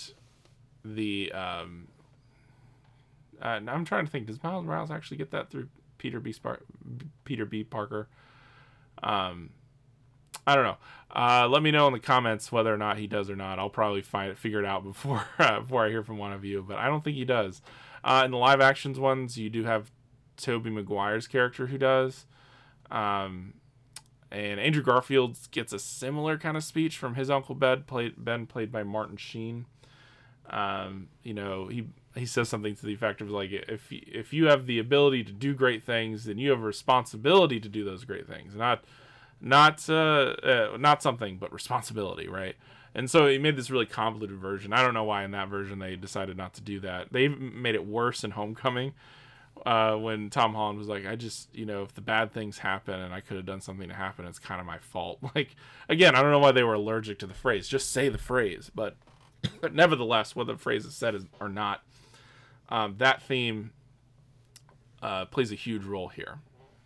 [0.85, 1.89] the um,
[3.41, 4.27] uh, I'm trying to think.
[4.27, 6.33] Does Miles Morales actually get that through Peter B.
[6.33, 6.61] Spar-
[7.25, 7.65] Peter B.
[7.65, 8.09] Parker?
[9.03, 9.51] Um,
[10.47, 10.77] I don't know.
[11.15, 13.59] Uh, let me know in the comments whether or not he does or not.
[13.59, 16.45] I'll probably find it, figure it out before uh, before I hear from one of
[16.45, 16.65] you.
[16.67, 17.63] But I don't think he does.
[18.05, 19.91] Uh, in the live actions ones, you do have
[20.37, 22.27] Tobey Maguire's character who does,
[22.91, 23.55] um,
[24.31, 28.47] and Andrew Garfield gets a similar kind of speech from his uncle Ben, played Ben
[28.47, 29.67] played by Martin Sheen.
[30.51, 34.47] Um, you know, he he says something to the effect of like, if if you
[34.47, 38.05] have the ability to do great things, then you have a responsibility to do those
[38.05, 38.85] great things, not
[39.41, 42.57] not uh, uh, not something, but responsibility, right?
[42.95, 44.73] And so he made this really convoluted version.
[44.73, 47.13] I don't know why in that version they decided not to do that.
[47.13, 48.95] They made it worse in Homecoming
[49.65, 53.01] uh, when Tom Holland was like, "I just, you know, if the bad things happen
[53.01, 55.57] and I could have done something to happen, it's kind of my fault." Like,
[55.89, 57.69] again, I don't know why they were allergic to the phrase.
[57.69, 58.97] Just say the phrase, but
[59.61, 61.83] but nevertheless, whether the phrase is said is, or not,
[62.69, 63.71] um, that theme
[65.03, 66.39] uh, plays a huge role here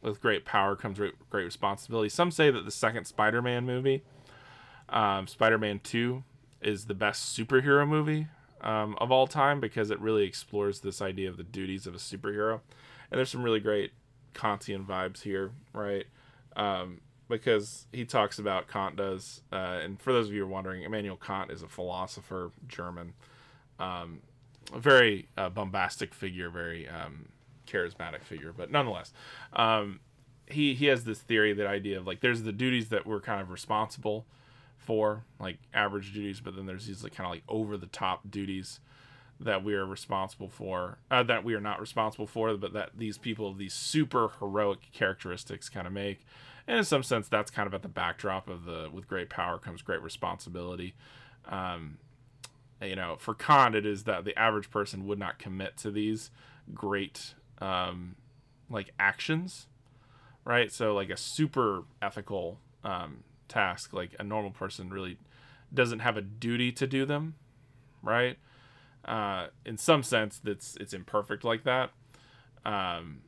[0.03, 2.09] with great power comes great responsibility.
[2.09, 4.03] Some say that the second Spider-Man movie,
[4.89, 6.25] um, Spider-Man Two,
[6.61, 8.29] is the best superhero movie
[8.63, 11.99] um, of all time because it really explores this idea of the duties of a
[11.99, 12.61] superhero.
[13.11, 13.93] And there's some really great
[14.35, 16.07] Kantian vibes here, right?
[16.57, 20.51] Um, because he talks about Kant does, uh, and for those of you who are
[20.51, 23.15] wondering, Immanuel Kant is a philosopher, German,
[23.79, 24.21] um,
[24.75, 27.29] a very uh, bombastic figure, very um,
[27.67, 29.13] charismatic figure, but nonetheless,
[29.53, 30.01] um,
[30.47, 33.41] he he has this theory, that idea of like there's the duties that we're kind
[33.41, 34.27] of responsible
[34.81, 38.31] for, like average duties, but then there's these like kind of like over the top
[38.31, 38.81] duties
[39.39, 43.17] that we are responsible for, uh, that we are not responsible for, but that these
[43.17, 46.25] people, these super heroic characteristics, kind of make.
[46.67, 49.59] And in some sense, that's kind of at the backdrop of the with great power
[49.59, 50.95] comes great responsibility.
[51.47, 51.99] Um,
[52.83, 56.31] you know, for Kant, it is that the average person would not commit to these
[56.75, 58.17] great um,
[58.69, 59.69] like actions,
[60.45, 60.71] right?
[60.73, 65.19] So like a super ethical um, task, like a normal person really
[65.73, 67.35] doesn't have a duty to do them,
[68.03, 68.39] right?
[69.05, 71.91] Uh, in some sense, that's it's imperfect like that.
[72.65, 73.23] Um,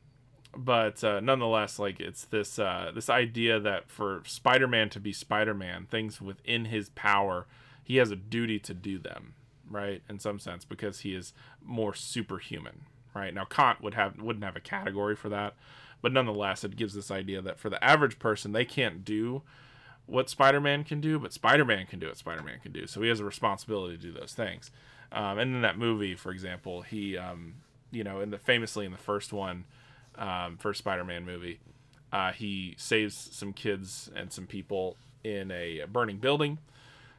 [0.55, 5.87] but uh, nonetheless, like it's this uh, this idea that for Spider-Man to be Spider-Man,
[5.89, 7.47] things within his power,
[7.83, 9.33] he has a duty to do them,
[9.69, 10.01] right?
[10.09, 11.33] In some sense, because he is
[11.63, 12.81] more superhuman,
[13.15, 13.33] right?
[13.33, 15.55] Now Kant would have wouldn't have a category for that,
[16.01, 19.41] but nonetheless, it gives this idea that for the average person, they can't do
[20.05, 22.87] what Spider-Man can do, but Spider-Man can do what Spider-Man can do.
[22.87, 24.71] So he has a responsibility to do those things.
[25.11, 27.55] Um, and in that movie, for example, he, um,
[27.91, 29.65] you know, in the famously in the first one,
[30.15, 31.59] um, first Spider-Man movie,
[32.11, 36.59] uh, he saves some kids and some people in a burning building.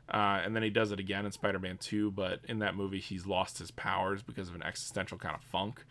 [0.09, 3.27] Uh, and then he does it again in Spider-Man 2, but in that movie he's
[3.27, 5.83] lost his powers because of an existential kind of funk.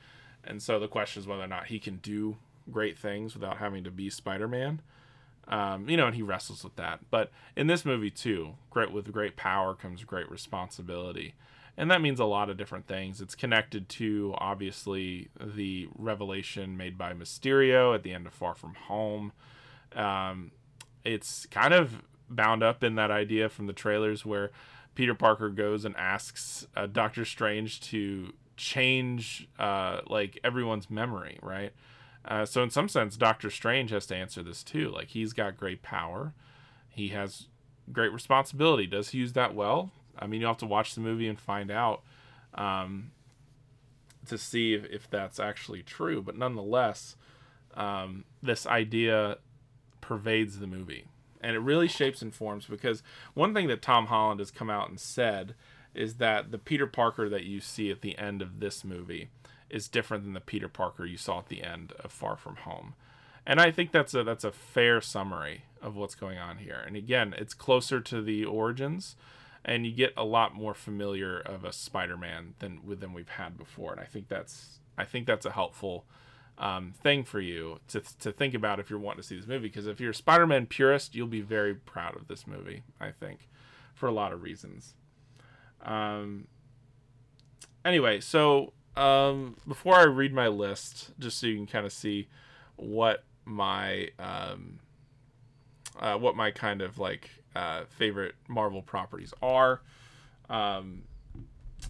[0.43, 2.37] And so the question is whether or not he can do
[2.71, 4.81] great things without having to be Spider-Man.
[5.47, 7.01] Um, you know, and he wrestles with that.
[7.11, 11.35] But in this movie too, great with great power comes great responsibility
[11.75, 13.19] and that means a lot of different things.
[13.19, 18.75] It's connected to obviously the revelation made by Mysterio at the end of Far From
[18.87, 19.31] Home.
[19.95, 20.51] Um,
[21.03, 24.51] it's kind of bound up in that idea from the trailers where
[24.93, 31.73] Peter Parker goes and asks uh, Doctor Strange to change uh, like everyone's memory, right?
[32.25, 34.89] Uh, so in some sense, Doctor Strange has to answer this too.
[34.89, 36.33] Like he's got great power,
[36.89, 37.47] he has
[37.91, 38.87] great responsibility.
[38.87, 39.91] Does he use that well?
[40.17, 42.01] I mean, you have to watch the movie and find out
[42.53, 43.11] um,
[44.27, 46.21] to see if, if that's actually true.
[46.21, 47.15] But nonetheless,
[47.73, 49.37] um, this idea
[50.01, 51.05] pervades the movie.
[51.41, 54.89] And it really shapes and forms because one thing that Tom Holland has come out
[54.89, 55.55] and said
[55.93, 59.29] is that the Peter Parker that you see at the end of this movie
[59.73, 62.93] is different than the Peter Parker you saw at the end of Far From Home.
[63.45, 66.81] And I think that's a that's a fair summary of what's going on here.
[66.85, 69.17] And again, it's closer to the origins
[69.65, 73.91] and you get a lot more familiar of a Spider-Man than than we've had before.
[73.91, 76.05] And I think that's I think that's a helpful
[76.57, 79.67] um, thing for you to to think about if you're wanting to see this movie.
[79.67, 82.83] Because if you're a Spider-Man purist, you'll be very proud of this movie.
[82.99, 83.47] I think
[83.93, 84.95] for a lot of reasons.
[85.81, 86.47] Um.
[87.85, 92.27] Anyway, so um, before I read my list, just so you can kind of see
[92.75, 94.79] what my um,
[95.99, 99.81] uh, what my kind of like uh, favorite Marvel properties are.
[100.49, 101.03] Um,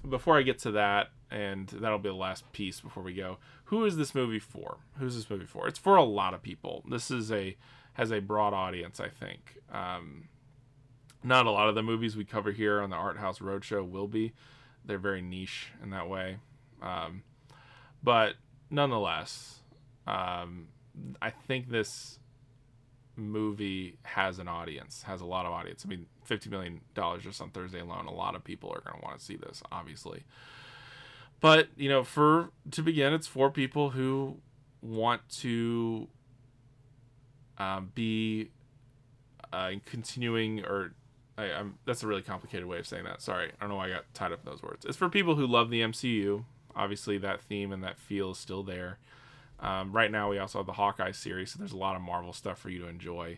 [0.07, 3.37] before I get to that, and that'll be the last piece before we go.
[3.65, 4.77] Who is this movie for?
[4.99, 5.67] Who's this movie for?
[5.67, 6.83] It's for a lot of people.
[6.89, 7.57] This is a
[7.93, 9.57] has a broad audience, I think.
[9.71, 10.29] Um,
[11.23, 14.07] not a lot of the movies we cover here on the Art House Roadshow will
[14.07, 14.33] be.
[14.83, 16.37] They're very niche in that way.
[16.84, 17.24] Um,
[18.04, 18.36] but
[18.69, 19.62] nonetheless,
[20.06, 20.67] um,
[21.22, 22.19] I think this
[23.15, 25.84] movie has an audience, has a lot of audience.
[25.86, 28.06] I mean, fifty million dollars just on Thursday alone.
[28.06, 30.24] A lot of people are going to want to see this, obviously.
[31.39, 34.38] But you know, for to begin, it's for people who
[34.82, 36.08] want to
[37.58, 38.50] um, be
[39.52, 40.93] uh, continuing or
[41.38, 43.22] I, that's a really complicated way of saying that.
[43.22, 44.86] Sorry, I don't know why I got tied up in those words.
[44.86, 46.46] It's for people who love the MCU.
[46.75, 48.97] Obviously, that theme and that feel is still there.
[49.59, 52.33] Um, right now, we also have the Hawkeye series, so there's a lot of Marvel
[52.33, 53.38] stuff for you to enjoy.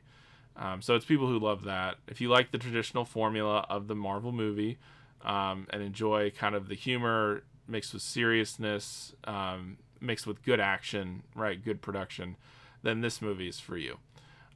[0.58, 1.96] Um, so it's people who love that.
[2.08, 4.78] If you like the traditional formula of the Marvel movie
[5.24, 11.24] um, and enjoy kind of the humor mixed with seriousness, um, mixed with good action,
[11.36, 12.38] right, good production,
[12.84, 13.98] then this movie is for you.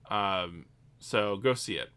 [0.10, 0.66] Um,
[1.00, 1.90] so go see it.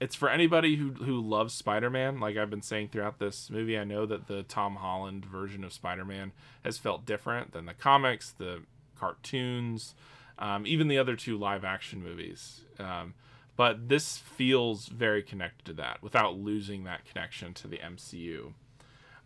[0.00, 2.20] It's for anybody who who loves Spider-Man.
[2.20, 5.72] Like I've been saying throughout this movie, I know that the Tom Holland version of
[5.72, 6.32] Spider-Man
[6.64, 8.62] has felt different than the comics, the
[8.98, 9.94] cartoons,
[10.38, 12.62] um, even the other two live action movies.
[12.78, 13.14] Um,
[13.56, 18.52] but this feels very connected to that without losing that connection to the MCU.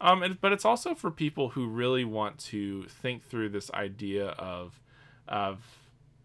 [0.00, 4.28] Um, and, but it's also for people who really want to think through this idea
[4.28, 4.80] of
[5.26, 5.58] of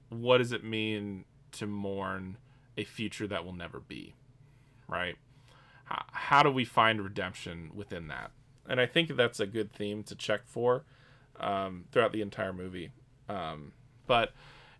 [0.10, 2.38] what does it mean to mourn
[2.78, 4.14] a future that will never be,
[4.94, 5.16] right?
[5.86, 8.32] How, how do we find redemption within that?
[8.70, 10.84] And I think that's a good theme to check for
[11.39, 12.91] um, throughout the entire movie.
[13.28, 13.74] Um,
[14.08, 14.32] but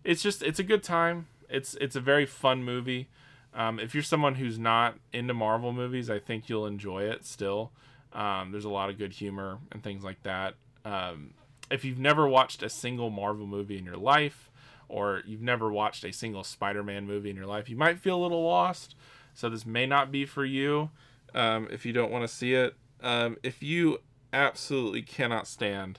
[0.04, 1.26] it's just it's a good time.
[1.50, 3.08] It's it's a very fun movie.
[3.52, 7.72] Um, if you're someone who's not into Marvel movies, I think you'll enjoy it still.
[8.12, 10.54] Um, there's a lot of good humor and things like that.
[10.84, 11.34] Um,
[11.70, 14.50] if you've never watched a single Marvel movie in your life,
[14.88, 18.22] or you've never watched a single Spider-Man movie in your life, you might feel a
[18.22, 18.94] little lost.
[19.34, 20.90] So this may not be for you
[21.34, 22.74] um, if you don't want to see it.
[23.02, 23.98] Um, if you
[24.32, 25.98] absolutely cannot stand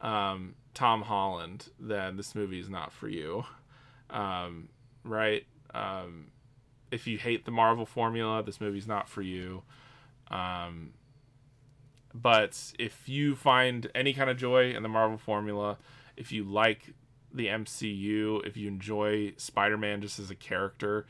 [0.00, 3.44] um, Tom Holland, then this movie is not for you.
[4.10, 4.68] Um,
[5.04, 5.44] right?
[5.74, 6.28] Um,
[6.90, 9.62] if you hate the Marvel formula, this movie's not for you.
[10.30, 10.92] Um,
[12.14, 15.78] but if you find any kind of joy in the Marvel formula,
[16.16, 16.94] if you like
[17.32, 21.06] the MCU, if you enjoy Spider Man just as a character,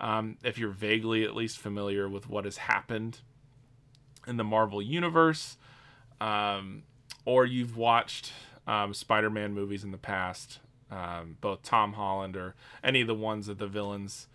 [0.00, 3.20] um, if you're vaguely at least familiar with what has happened
[4.26, 5.56] in the Marvel Universe,
[6.20, 6.82] um,
[7.24, 8.32] or you've watched
[8.66, 10.58] um, Spider Man movies in the past,
[10.90, 14.26] um, both Tom Holland or any of the ones that the villains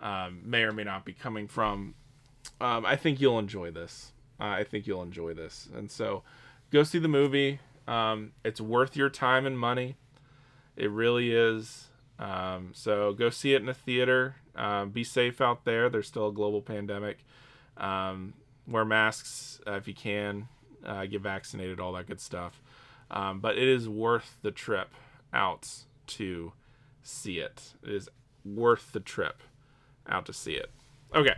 [0.00, 1.94] um, may or may not be coming from,
[2.60, 4.12] um, I think you'll enjoy this.
[4.38, 5.68] Uh, I think you'll enjoy this.
[5.74, 6.22] And so
[6.70, 7.60] go see the movie.
[8.44, 9.96] It's worth your time and money.
[10.76, 11.88] It really is.
[12.18, 14.36] Um, so go see it in a theater.
[14.54, 15.88] Uh, be safe out there.
[15.88, 17.24] There's still a global pandemic.
[17.76, 18.34] Um,
[18.66, 20.48] wear masks uh, if you can.
[20.84, 22.60] Uh, get vaccinated, all that good stuff.
[23.10, 24.90] Um, but it is worth the trip
[25.32, 25.68] out
[26.06, 26.52] to
[27.02, 27.74] see it.
[27.82, 28.08] It is
[28.44, 29.42] worth the trip
[30.06, 30.70] out to see it.
[31.14, 31.36] Okay,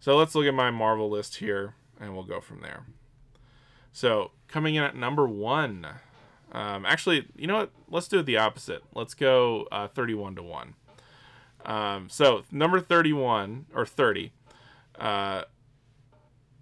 [0.00, 2.84] so let's look at my Marvel list here and we'll go from there.
[3.92, 5.86] So, coming in at number one.
[6.52, 7.70] Um, actually, you know what?
[7.90, 8.82] Let's do it the opposite.
[8.94, 10.74] Let's go uh, 31 to 1.
[11.64, 14.32] Um, so, number 31, or 30,
[14.98, 15.42] uh,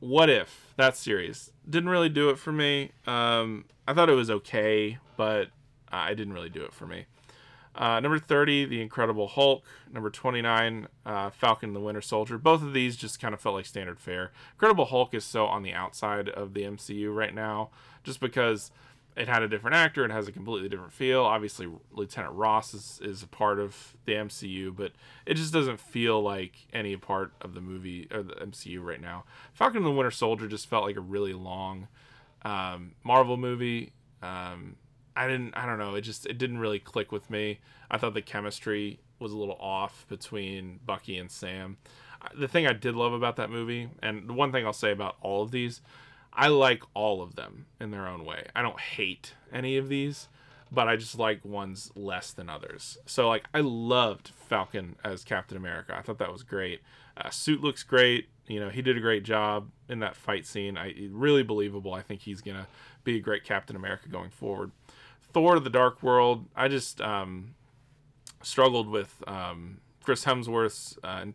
[0.01, 1.53] What If, that series.
[1.69, 2.93] Didn't really do it for me.
[3.07, 5.49] Um, I thought it was okay, but
[5.91, 7.07] I didn't really do it for me.
[7.77, 9.65] Uh, number 30, The Incredible Hulk.
[9.93, 12.39] Number 29, uh, Falcon and the Winter Soldier.
[12.39, 14.33] Both of these just kind of felt like standard fare.
[14.55, 17.71] Incredible Hulk is so on the outside of the MCU right now,
[18.03, 18.71] just because
[19.17, 21.23] it had a different actor, it has a completely different feel.
[21.23, 24.93] Obviously, Lieutenant Ross is, is a part of the MCU, but
[25.25, 29.25] it just doesn't feel like any part of the movie or the MCU right now.
[29.55, 31.89] Falcon and the Winter Soldier just felt like a really long
[32.43, 33.93] um, Marvel movie.
[34.23, 34.77] Um,
[35.17, 37.61] I didn't I don't know, it just it didn't really click with me.
[37.91, 41.79] I thought the chemistry was a little off between Bucky and Sam.
[42.35, 45.17] The thing I did love about that movie, and the one thing I'll say about
[45.23, 45.81] all of these,
[46.37, 48.47] I like all of them in their own way.
[48.55, 50.29] I don't hate any of these,
[50.71, 52.99] but I just like ones less than others.
[53.07, 55.97] So like I loved Falcon as Captain America.
[55.97, 56.81] I thought that was great.
[57.17, 58.29] Uh, suit looks great.
[58.47, 60.77] You know, he did a great job in that fight scene.
[60.77, 61.95] I really believable.
[61.95, 62.69] I think he's gonna
[63.03, 64.73] be a great Captain America going forward.
[65.33, 66.47] Thor: of The Dark World.
[66.55, 67.55] I just um,
[68.43, 71.27] struggled with um, Chris Hemsworth's uh,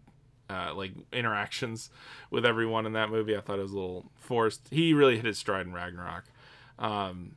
[0.51, 1.89] uh, like interactions
[2.29, 3.35] with everyone in that movie.
[3.37, 4.67] I thought it was a little forced.
[4.69, 6.25] He really hit his stride in Ragnarok,
[6.77, 7.35] um,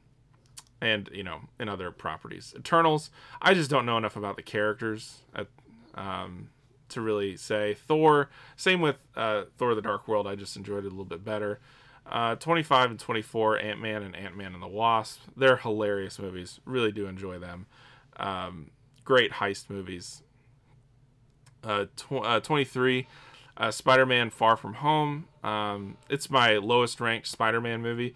[0.80, 2.52] and you know in other properties.
[2.56, 3.10] Eternals.
[3.40, 5.46] I just don't know enough about the characters at,
[5.94, 6.50] um,
[6.88, 7.74] to really say.
[7.74, 8.30] Thor.
[8.56, 10.26] Same with uh, Thor: The Dark World.
[10.26, 11.60] I just enjoyed it a little bit better.
[12.06, 15.20] Uh, 25 and 24, Ant Man and Ant Man and the Wasp.
[15.34, 16.60] They're hilarious movies.
[16.66, 17.64] Really do enjoy them.
[18.18, 18.72] Um,
[19.04, 20.22] great heist movies.
[21.64, 23.06] Uh, tw- uh 23,
[23.56, 25.26] uh, Spider Man Far From Home.
[25.42, 28.14] Um, it's my lowest ranked Spider Man movie.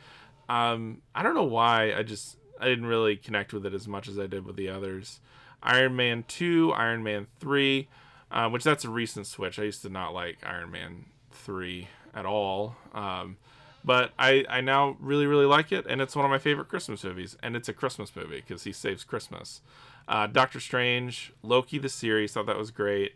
[0.48, 1.92] Um, I don't know why.
[1.94, 4.68] I just I didn't really connect with it as much as I did with the
[4.68, 5.20] others.
[5.62, 7.88] Iron Man 2, Iron Man 3,
[8.30, 9.58] uh, which that's a recent switch.
[9.58, 12.76] I used to not like Iron Man 3 at all.
[12.92, 13.36] Um,
[13.84, 17.04] but I, I now really, really like it, and it's one of my favorite Christmas
[17.04, 17.36] movies.
[17.42, 19.62] And it's a Christmas movie because he saves Christmas.
[20.06, 23.12] Uh, Doctor Strange, Loki the series, thought that was great.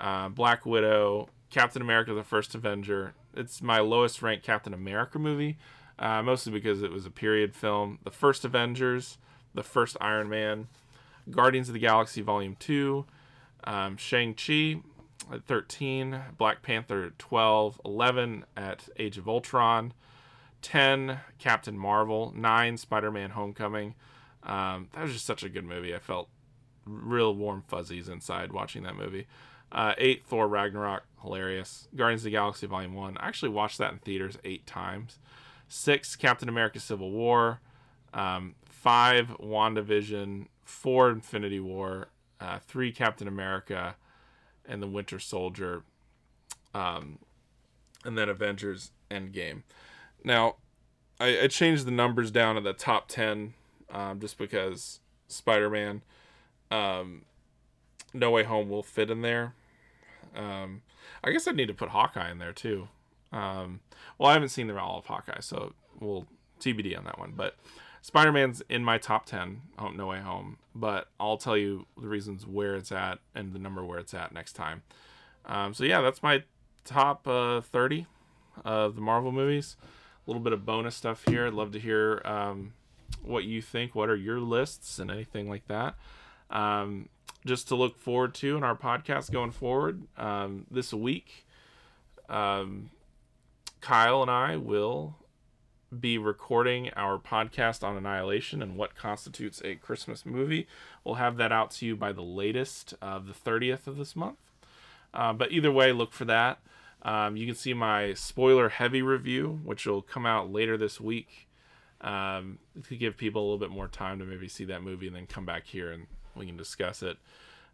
[0.00, 3.14] Uh, Black Widow, Captain America the First Avenger.
[3.34, 5.58] It's my lowest ranked Captain America movie,
[5.98, 7.98] uh, mostly because it was a period film.
[8.04, 9.18] The First Avengers,
[9.54, 10.68] the first Iron Man,
[11.30, 13.04] Guardians of the Galaxy Volume 2,
[13.64, 14.80] um, Shang-Chi,
[15.32, 19.92] at 13, Black Panther at 12, 11 at Age of Ultron,
[20.62, 23.94] 10 Captain Marvel, 9 Spider-Man Homecoming.
[24.42, 25.94] Um, that was just such a good movie.
[25.94, 26.28] I felt
[26.86, 29.26] real warm fuzzies inside watching that movie.
[29.72, 31.88] Uh, 8 Thor Ragnarok, hilarious.
[31.94, 33.16] Guardians of the Galaxy Volume 1.
[33.18, 35.18] I actually watched that in theaters 8 times.
[35.68, 37.60] 6 Captain America Civil War.
[38.12, 42.08] Um, 5 WandaVision, 4 Infinity War,
[42.40, 43.94] uh, 3 Captain America,
[44.66, 45.82] and the Winter Soldier,
[46.74, 47.18] um,
[48.04, 49.62] and then Avengers Endgame.
[50.24, 50.56] Now,
[51.18, 53.54] I, I changed the numbers down to the top ten,
[53.90, 56.02] um, just because Spider-Man,
[56.70, 57.22] um,
[58.14, 59.54] No Way Home will fit in there.
[60.36, 60.82] Um,
[61.22, 62.88] I guess I'd need to put Hawkeye in there too.
[63.32, 63.80] Um,
[64.18, 66.26] well, I haven't seen the all of Hawkeye, so we'll
[66.60, 67.32] TBD on that one.
[67.36, 67.56] But
[68.02, 72.08] Spider Man's in my top 10, Home, No Way Home, but I'll tell you the
[72.08, 74.82] reasons where it's at and the number where it's at next time.
[75.46, 76.44] Um, so, yeah, that's my
[76.84, 78.06] top uh, 30
[78.64, 79.76] of the Marvel movies.
[80.26, 81.46] A little bit of bonus stuff here.
[81.46, 82.72] I'd love to hear um,
[83.22, 83.94] what you think.
[83.94, 85.96] What are your lists and anything like that?
[86.50, 87.08] Um,
[87.44, 91.46] just to look forward to in our podcast going forward um, this week.
[92.28, 92.90] Um,
[93.80, 95.16] Kyle and I will
[95.98, 100.68] be recording our podcast on Annihilation and what constitutes a Christmas movie.
[101.02, 104.38] We'll have that out to you by the latest of the 30th of this month.
[105.12, 106.60] Uh, but either way, look for that.
[107.02, 111.48] Um, you can see my spoiler heavy review, which will come out later this week
[112.02, 115.16] um, to give people a little bit more time to maybe see that movie and
[115.16, 116.06] then come back here and
[116.40, 117.16] we can discuss it.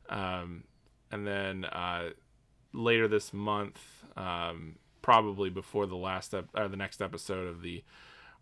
[0.08, 0.64] Um,
[1.10, 2.10] and then uh,
[2.72, 3.80] later this month,
[4.16, 7.82] um, probably before the last ep- or the next episode of the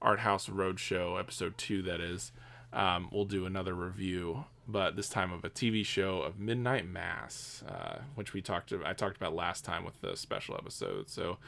[0.00, 2.32] Art House Roadshow, episode two, that is,
[2.72, 7.62] um, we'll do another review, but this time of a TV show of Midnight Mass,
[7.68, 11.08] uh, which we talked to, I talked about last time with the special episode.
[11.08, 11.38] So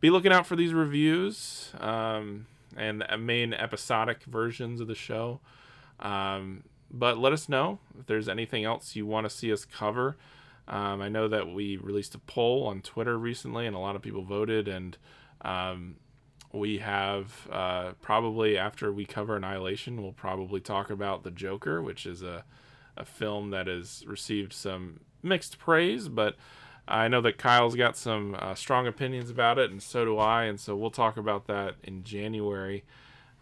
[0.00, 5.40] be looking out for these reviews um, and the main episodic versions of the show.
[6.00, 6.64] Um,
[6.94, 10.16] but let us know if there's anything else you want to see us cover.
[10.66, 14.02] Um, I know that we released a poll on Twitter recently, and a lot of
[14.02, 14.66] people voted.
[14.66, 14.96] And
[15.42, 15.96] um,
[16.52, 22.06] we have uh, probably after we cover Annihilation, we'll probably talk about The Joker, which
[22.06, 22.44] is a
[22.96, 26.36] a film that has received some mixed praise, but
[26.86, 30.44] I know that Kyle's got some uh, strong opinions about it, and so do I.
[30.44, 32.84] And so we'll talk about that in January,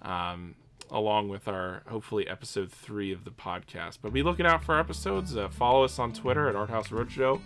[0.00, 0.54] um,
[0.92, 3.98] along with our hopefully episode three of the podcast.
[4.02, 5.36] But be looking out for episodes.
[5.36, 7.40] Uh, follow us on Twitter at Arthouse Roadshow.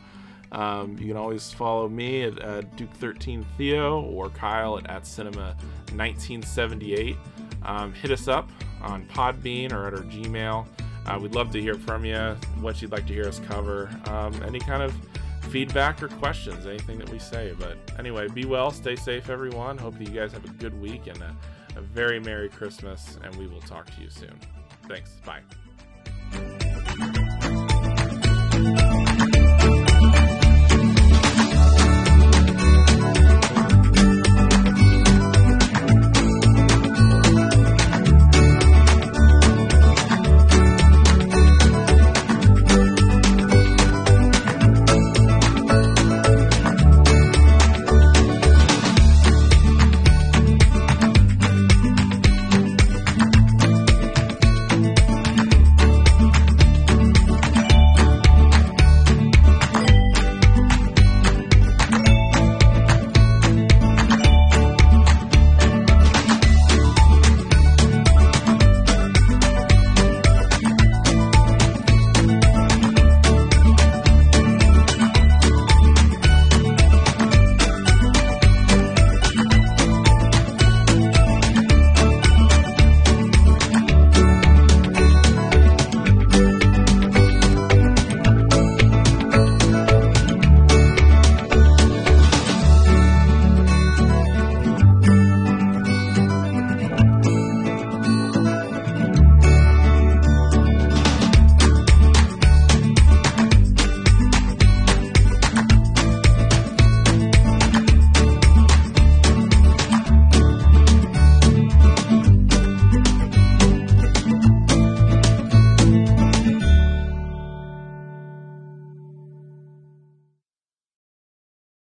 [0.53, 5.57] Um, you can always follow me at uh, Duke13 Theo or Kyle at, at Cinema
[5.95, 7.17] 1978.
[7.65, 8.49] Um, hit us up
[8.83, 10.67] on Podbean or at our Gmail.
[11.07, 14.35] Uh, we'd love to hear from you, what you'd like to hear us cover, um,
[14.45, 14.93] any kind of
[15.51, 17.55] feedback or questions, anything that we say.
[17.59, 19.79] But anyway, be well, stay safe, everyone.
[19.79, 21.23] Hope that you guys have a good week and
[21.77, 24.35] a very Merry Christmas, and we will talk to you soon.
[24.89, 25.11] Thanks.
[25.25, 25.43] Bye.